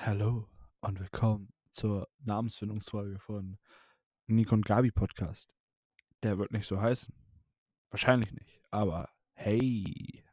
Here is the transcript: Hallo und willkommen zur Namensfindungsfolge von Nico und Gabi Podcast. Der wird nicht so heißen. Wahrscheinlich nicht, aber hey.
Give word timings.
Hallo 0.00 0.46
und 0.80 1.00
willkommen 1.00 1.52
zur 1.72 2.08
Namensfindungsfolge 2.20 3.18
von 3.18 3.58
Nico 4.28 4.54
und 4.54 4.64
Gabi 4.64 4.92
Podcast. 4.92 5.52
Der 6.22 6.38
wird 6.38 6.52
nicht 6.52 6.68
so 6.68 6.80
heißen. 6.80 7.12
Wahrscheinlich 7.90 8.32
nicht, 8.32 8.62
aber 8.70 9.08
hey. 9.34 10.07